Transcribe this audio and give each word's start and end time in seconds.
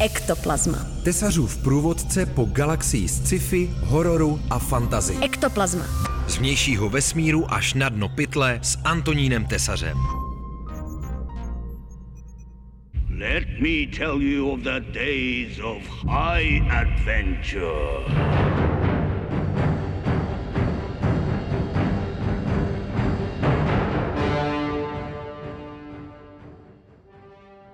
Ektoplazma. 0.00 0.78
Tesařův 1.02 1.56
průvodce 1.56 2.26
po 2.26 2.44
galaxii 2.44 3.08
sci-fi, 3.08 3.70
hororu 3.80 4.40
a 4.50 4.58
fantazy. 4.58 5.16
Ektoplazma. 5.22 5.84
Z 6.28 6.36
vnějšího 6.36 6.88
vesmíru 6.88 7.54
až 7.54 7.74
na 7.74 7.88
dno 7.88 8.08
pytle 8.08 8.58
s 8.62 8.78
Antonínem 8.84 9.46
Tesařem. 9.46 9.96
Let 13.18 13.48
me 13.60 13.96
tell 13.98 14.22
you 14.22 14.50
of 14.50 14.60
the 14.60 14.80
days 14.80 15.60
of 15.62 16.04
high 16.08 16.60
adventure. 16.70 18.63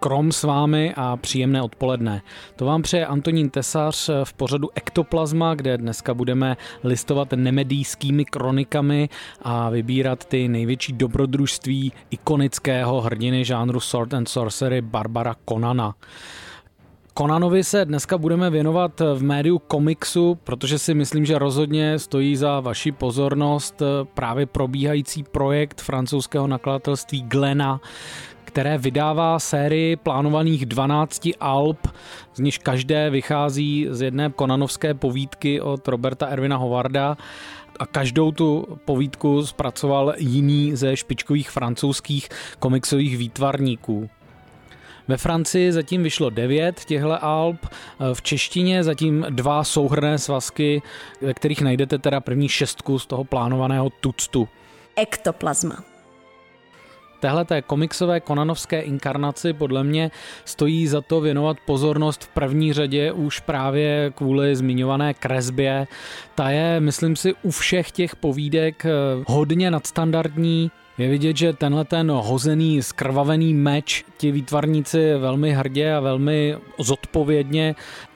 Krom 0.00 0.32
s 0.32 0.42
vámi 0.42 0.94
a 0.96 1.16
příjemné 1.16 1.62
odpoledne. 1.62 2.22
To 2.56 2.64
vám 2.64 2.82
přeje 2.82 3.06
Antonín 3.06 3.50
Tesař 3.50 4.10
v 4.24 4.32
pořadu 4.32 4.68
Ektoplazma, 4.74 5.54
kde 5.54 5.78
dneska 5.78 6.14
budeme 6.14 6.56
listovat 6.84 7.32
nemedijskými 7.32 8.24
kronikami 8.24 9.08
a 9.42 9.70
vybírat 9.70 10.24
ty 10.24 10.48
největší 10.48 10.92
dobrodružství 10.92 11.92
ikonického 12.10 13.00
hrdiny 13.00 13.44
žánru 13.44 13.80
Sword 13.80 14.14
and 14.14 14.28
Sorcery 14.28 14.80
Barbara 14.80 15.34
Conana. 15.48 15.94
Konanovi 17.14 17.64
se 17.64 17.84
dneska 17.84 18.18
budeme 18.18 18.50
věnovat 18.50 19.00
v 19.14 19.22
médiu 19.22 19.58
komiksu, 19.58 20.38
protože 20.44 20.78
si 20.78 20.94
myslím, 20.94 21.24
že 21.24 21.38
rozhodně 21.38 21.98
stojí 21.98 22.36
za 22.36 22.60
vaši 22.60 22.92
pozornost 22.92 23.82
právě 24.14 24.46
probíhající 24.46 25.22
projekt 25.22 25.80
francouzského 25.80 26.46
nakladatelství 26.46 27.22
Glena, 27.22 27.80
které 28.50 28.78
vydává 28.78 29.38
sérii 29.38 29.96
plánovaných 29.96 30.66
12 30.66 31.28
alb, 31.40 31.86
z 32.34 32.40
nich 32.40 32.58
každé 32.58 33.10
vychází 33.10 33.86
z 33.90 34.02
jedné 34.02 34.30
konanovské 34.30 34.94
povídky 34.94 35.60
od 35.60 35.88
Roberta 35.88 36.26
Ervina 36.26 36.56
Hovarda 36.56 37.16
a 37.78 37.86
každou 37.86 38.32
tu 38.32 38.78
povídku 38.84 39.46
zpracoval 39.46 40.14
jiný 40.18 40.76
ze 40.76 40.96
špičkových 40.96 41.50
francouzských 41.50 42.28
komiksových 42.58 43.16
výtvarníků. 43.16 44.10
Ve 45.08 45.16
Francii 45.16 45.72
zatím 45.72 46.02
vyšlo 46.02 46.30
devět 46.30 46.84
těchto 46.84 47.24
alb, 47.24 47.66
v 48.12 48.22
češtině 48.22 48.84
zatím 48.84 49.26
dva 49.30 49.64
souhrné 49.64 50.18
svazky, 50.18 50.82
ve 51.20 51.34
kterých 51.34 51.62
najdete 51.62 51.98
teda 51.98 52.20
první 52.20 52.48
šestku 52.48 52.98
z 52.98 53.06
toho 53.06 53.24
plánovaného 53.24 53.90
tuctu. 54.00 54.48
Ektoplazma. 54.96 55.89
Téhle 57.20 57.44
té 57.44 57.62
komiksové 57.62 58.20
konanovské 58.20 58.80
inkarnaci 58.80 59.52
podle 59.52 59.84
mě 59.84 60.10
stojí 60.44 60.86
za 60.86 61.00
to 61.00 61.20
věnovat 61.20 61.56
pozornost 61.66 62.24
v 62.24 62.28
první 62.28 62.72
řadě 62.72 63.12
už 63.12 63.40
právě 63.40 64.12
kvůli 64.14 64.56
zmiňované 64.56 65.14
kresbě. 65.14 65.86
Ta 66.34 66.50
je, 66.50 66.80
myslím 66.80 67.16
si, 67.16 67.34
u 67.42 67.50
všech 67.50 67.90
těch 67.90 68.16
povídek 68.16 68.86
hodně 69.26 69.70
nadstandardní, 69.70 70.70
je 71.00 71.08
vidět, 71.08 71.36
že 71.36 71.52
tenhle 71.52 71.84
ten 71.84 72.10
hozený, 72.10 72.82
skrvavený 72.82 73.54
meč 73.54 74.04
ti 74.16 74.32
výtvarníci 74.32 75.14
velmi 75.14 75.52
hrdě 75.52 75.94
a 75.94 76.00
velmi 76.00 76.56
zodpovědně 76.78 77.74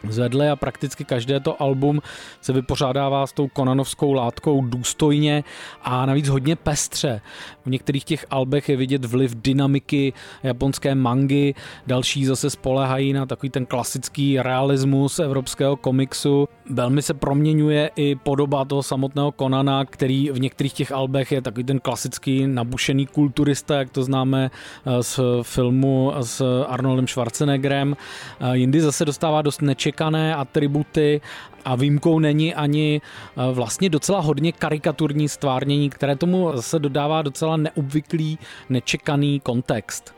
zvedli 0.08 0.48
a 0.48 0.56
prakticky 0.56 1.04
každé 1.04 1.40
to 1.40 1.62
album 1.62 2.00
se 2.40 2.52
vypořádává 2.52 3.26
s 3.26 3.32
tou 3.32 3.48
konanovskou 3.48 4.12
látkou 4.12 4.64
důstojně 4.64 5.44
a 5.82 6.06
navíc 6.06 6.28
hodně 6.28 6.56
pestře. 6.56 7.20
V 7.66 7.70
některých 7.70 8.04
těch 8.04 8.26
albech 8.30 8.68
je 8.68 8.76
vidět 8.76 9.04
vliv 9.04 9.34
dynamiky 9.34 10.12
japonské 10.42 10.94
mangy, 10.94 11.54
další 11.86 12.24
zase 12.24 12.50
spolehají 12.50 13.12
na 13.12 13.26
takový 13.26 13.50
ten 13.50 13.66
klasický 13.66 14.38
realismus 14.40 15.18
evropského 15.18 15.76
komiksu. 15.76 16.48
Velmi 16.70 17.02
se 17.02 17.14
proměňuje 17.14 17.90
i 17.96 18.14
podoba 18.14 18.64
toho 18.64 18.82
samotného 18.82 19.32
Konana, 19.32 19.84
který 19.84 20.30
v 20.30 20.40
některých 20.40 20.72
těch 20.72 20.92
albech 20.92 21.32
je 21.32 21.42
takový 21.42 21.64
ten 21.64 21.80
klasický 21.80 22.46
nabušený 22.74 23.06
kulturista, 23.06 23.78
jak 23.78 23.90
to 23.90 24.02
známe 24.02 24.50
eh, 24.50 25.02
z 25.02 25.20
filmu 25.42 26.12
s 26.20 26.64
Arnoldem 26.66 27.06
Schwarzeneggerem. 27.06 27.96
Eh, 27.96 28.56
jindy 28.56 28.80
zase 28.80 29.04
dostává 29.04 29.42
dost 29.42 29.62
nečekané 29.62 30.34
atributy 30.34 31.20
a 31.64 31.76
výjimkou 31.76 32.18
není 32.18 32.54
ani 32.54 33.00
eh, 33.00 33.52
vlastně 33.52 33.88
docela 33.88 34.20
hodně 34.20 34.52
karikaturní 34.52 35.28
stvárnění, 35.28 35.90
které 35.90 36.16
tomu 36.16 36.50
zase 36.54 36.78
dodává 36.78 37.22
docela 37.22 37.56
neobvyklý, 37.56 38.38
nečekaný 38.68 39.40
kontext. 39.40 40.14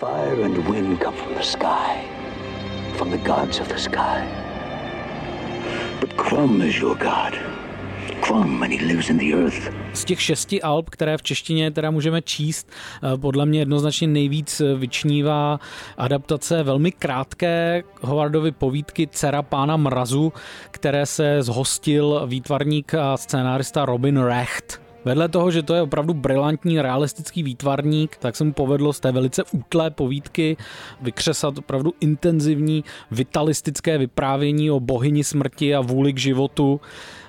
Fire 0.00 0.44
and 0.44 0.56
wind 0.56 1.02
come 1.02 1.16
from 1.16 1.34
the 1.34 1.42
sky, 1.44 2.08
from 2.96 3.10
the 3.10 3.18
gods 3.18 3.60
of 3.60 3.68
the 3.68 3.78
sky. 3.78 4.24
But 6.00 6.16
Crum 6.16 6.62
is 6.62 6.80
your 6.80 6.96
god. 6.96 7.61
Z 9.92 10.04
těch 10.04 10.22
šesti 10.22 10.62
alb, 10.62 10.90
které 10.90 11.16
v 11.18 11.22
češtině 11.22 11.70
teda 11.70 11.90
můžeme 11.90 12.22
číst, 12.22 12.70
eh, 12.70 13.18
podle 13.18 13.46
mě 13.46 13.58
jednoznačně 13.58 14.08
nejvíc 14.08 14.62
vyčnívá 14.76 15.60
adaptace 15.96 16.62
velmi 16.62 16.92
krátké 16.92 17.82
Howardovy 18.00 18.52
povídky 18.52 19.06
Cera 19.06 19.42
pána 19.42 19.76
mrazu, 19.76 20.32
které 20.70 21.06
se 21.06 21.42
zhostil 21.42 22.22
výtvarník 22.26 22.94
a 22.94 23.16
scénárista 23.16 23.84
Robin 23.84 24.18
Recht. 24.18 24.82
Vedle 25.04 25.28
toho, 25.28 25.50
že 25.50 25.62
to 25.62 25.74
je 25.74 25.82
opravdu 25.82 26.14
brilantní 26.14 26.82
realistický 26.82 27.42
výtvarník, 27.42 28.16
tak 28.16 28.36
se 28.36 28.44
mu 28.44 28.52
povedlo 28.52 28.92
z 28.92 29.00
té 29.00 29.12
velice 29.12 29.42
útlé 29.52 29.90
povídky 29.90 30.56
vykřesat 31.00 31.58
opravdu 31.58 31.92
intenzivní 32.00 32.84
vitalistické 33.10 33.98
vyprávění 33.98 34.70
o 34.70 34.80
bohyni 34.80 35.24
smrti 35.24 35.74
a 35.74 35.80
vůli 35.80 36.12
k 36.12 36.18
životu 36.18 36.80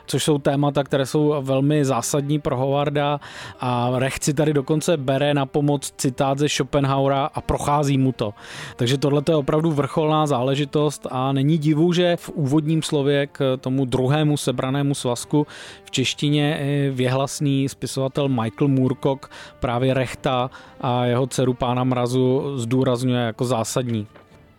což 0.06 0.24
jsou 0.24 0.38
témata, 0.38 0.84
které 0.84 1.06
jsou 1.06 1.36
velmi 1.42 1.86
zásadní 1.86 2.40
pro 2.40 2.58
Howarda 2.58 3.20
a 3.60 3.92
Rechci 3.96 4.34
tady 4.34 4.54
dokonce 4.54 4.98
bere 4.98 5.34
na 5.34 5.46
pomoc 5.46 5.94
citát 5.98 6.38
ze 6.40 6.50
Schopenhauera 6.50 7.30
a 7.34 7.42
prochází 7.42 7.98
mu 7.98 8.12
to. 8.12 8.34
Takže 8.76 8.98
tohle 8.98 9.22
je 9.30 9.36
opravdu 9.36 9.72
vrcholná 9.72 10.28
záležitost 10.28 11.08
a 11.12 11.32
není 11.32 11.58
divu, 11.58 11.94
že 11.94 12.16
v 12.18 12.30
úvodním 12.30 12.82
slově 12.82 13.28
k 13.28 13.58
tomu 13.62 13.86
druhému 13.86 14.38
sebranému 14.38 14.94
svazku 14.94 15.48
v 15.84 15.92
češtině 15.92 16.60
věhlasný 16.92 17.70
spisovatel 17.70 18.30
Michael 18.30 18.68
Moorcock 18.68 19.30
právě 19.60 19.94
Rechta 19.94 20.50
a 20.82 21.06
jeho 21.06 21.28
dceru 21.28 21.54
pána 21.54 21.84
mrazu 21.84 22.54
zdůrazňuje 22.56 23.22
jako 23.22 23.46
zásadní. 23.46 24.08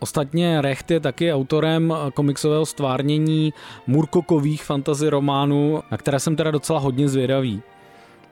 Ostatně 0.04 0.60
Recht 0.60 0.90
je 0.90 1.00
taky 1.00 1.32
autorem 1.32 1.94
komiksového 2.14 2.66
stvárnění 2.66 3.52
Murkokových 3.86 4.64
fantasy 4.64 5.08
románů, 5.08 5.82
na 5.90 5.96
které 5.96 6.20
jsem 6.20 6.36
teda 6.36 6.50
docela 6.50 6.78
hodně 6.78 7.08
zvědavý. 7.08 7.62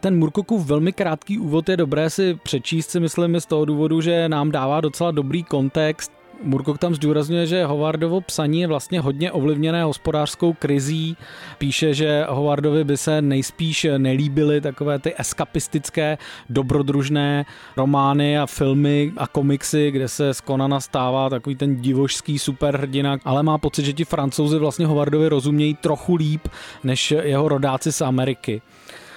Ten 0.00 0.18
Murkokův 0.18 0.66
velmi 0.66 0.92
krátký 0.92 1.38
úvod 1.38 1.68
je 1.68 1.76
dobré 1.76 2.10
si 2.10 2.34
přečíst 2.34 2.90
si 2.90 3.00
myslím 3.00 3.40
z 3.40 3.46
toho 3.46 3.64
důvodu, 3.64 4.00
že 4.00 4.28
nám 4.28 4.50
dává 4.50 4.80
docela 4.80 5.10
dobrý 5.10 5.42
kontext 5.44 6.12
Murkok 6.42 6.78
tam 6.78 6.94
zdůrazňuje, 6.94 7.46
že 7.46 7.64
Howardovo 7.64 8.20
psaní 8.20 8.60
je 8.60 8.66
vlastně 8.66 9.00
hodně 9.00 9.32
ovlivněné 9.32 9.84
hospodářskou 9.84 10.52
krizí. 10.52 11.16
Píše, 11.58 11.94
že 11.94 12.24
Howardovi 12.28 12.84
by 12.84 12.96
se 12.96 13.22
nejspíš 13.22 13.86
nelíbily 13.98 14.60
takové 14.60 14.98
ty 14.98 15.14
eskapistické, 15.18 16.18
dobrodružné 16.50 17.44
romány 17.76 18.38
a 18.38 18.46
filmy 18.46 19.12
a 19.16 19.26
komiksy, 19.26 19.90
kde 19.90 20.08
se 20.08 20.34
z 20.34 20.40
Konana 20.40 20.80
stává 20.80 21.30
takový 21.30 21.56
ten 21.56 21.76
divošský 21.76 22.38
superhrdina, 22.38 23.18
ale 23.24 23.42
má 23.42 23.58
pocit, 23.58 23.84
že 23.84 23.92
ti 23.92 24.04
francouzi 24.04 24.58
vlastně 24.58 24.86
Howardovi 24.86 25.28
rozumějí 25.28 25.74
trochu 25.74 26.14
líp 26.14 26.48
než 26.84 27.10
jeho 27.10 27.48
rodáci 27.48 27.92
z 27.92 28.00
Ameriky. 28.00 28.62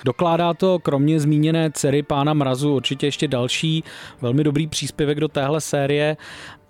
Dokládá 0.06 0.53
to 0.53 0.80
kromě 0.80 1.19
zmíněné 1.19 1.72
dcery 1.72 2.03
pána 2.03 2.34
Mrazu 2.34 2.75
určitě 2.75 3.08
ještě 3.08 3.28
další 3.28 3.84
velmi 4.22 4.44
dobrý 4.44 4.68
příspěvek 4.68 5.19
do 5.19 5.28
téhle 5.28 5.62
série 5.62 6.18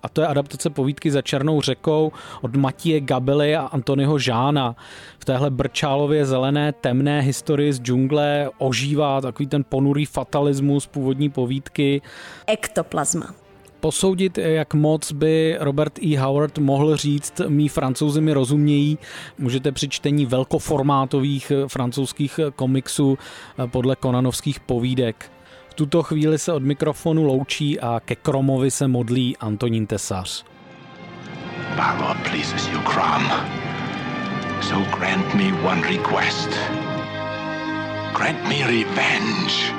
a 0.06 0.10
to 0.10 0.22
je 0.22 0.28
adaptace 0.28 0.70
povídky 0.70 1.12
za 1.12 1.22
Černou 1.22 1.62
řekou 1.62 2.12
od 2.42 2.56
Matěje 2.56 3.02
Gabely 3.02 3.56
a 3.56 3.62
Antonyho 3.62 4.20
Žána. 4.20 4.76
V 5.20 5.26
téhle 5.26 5.50
brčálově 5.50 6.26
zelené 6.26 6.74
temné 6.74 7.22
historii 7.22 7.74
z 7.74 7.82
džungle 7.82 8.50
ožívá 8.58 9.22
takový 9.22 9.48
ten 9.48 9.64
ponurý 9.64 10.06
fatalismus 10.06 10.88
původní 10.88 11.30
povídky. 11.30 12.02
Ektoplazma 12.48 13.34
posoudit, 13.80 14.38
jak 14.38 14.74
moc 14.74 15.12
by 15.12 15.58
Robert 15.60 16.00
E. 16.04 16.18
Howard 16.18 16.58
mohl 16.58 16.98
říct, 16.98 17.42
mý 17.48 17.70
francouzi 17.70 18.22
mi 18.22 18.34
rozumějí, 18.34 18.98
můžete 19.38 19.72
při 19.72 19.90
čtení 19.90 20.26
velkoformátových 20.26 21.52
francouzských 21.68 22.40
komiksů 22.56 23.18
podle 23.72 23.96
konanovských 23.96 24.60
povídek 24.60 25.32
tuto 25.76 26.04
chvíli 26.04 26.40
se 26.40 26.54
od 26.54 26.64
mikrofonu 26.64 27.24
loučí 27.24 27.80
a 27.80 28.00
ke 28.06 28.16
Kromovi 28.16 28.72
se 28.72 28.88
modlí 28.88 29.38
Antonín 29.38 29.88
Tesař. 29.88 30.46
Power 31.76 32.18
pleases 32.24 32.68
you, 32.68 32.80
Crom. 32.82 33.24
So 34.62 34.98
grant 34.98 35.34
me 35.34 35.70
one 35.72 35.82
request. 35.82 36.50
Grant 38.18 38.44
me 38.48 38.68
revenge. 38.68 39.74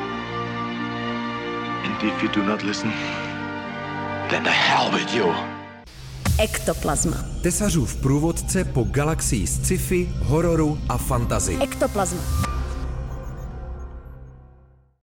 And 1.84 2.02
if 2.02 2.22
you 2.22 2.28
do 2.28 2.42
not 2.42 2.62
listen, 2.62 2.92
then 4.30 4.42
the 4.42 4.50
hell 4.50 4.90
with 4.92 5.14
you. 5.14 5.32
Ektoplazma. 6.38 7.16
Tesařův 7.42 7.96
průvodce 7.96 8.64
po 8.64 8.84
galaxii 8.84 9.46
sci-fi, 9.46 10.08
hororu 10.22 10.78
a 10.88 10.98
fantazy. 10.98 11.58
Ektoplazma. 11.62 12.55